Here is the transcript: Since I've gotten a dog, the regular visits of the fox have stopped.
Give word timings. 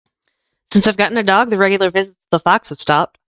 Since 0.73 0.87
I've 0.87 0.97
gotten 0.97 1.17
a 1.19 1.21
dog, 1.23 1.49
the 1.51 1.57
regular 1.59 1.89
visits 1.91 2.17
of 2.17 2.29
the 2.31 2.39
fox 2.39 2.69
have 2.69 2.81
stopped. 2.81 3.17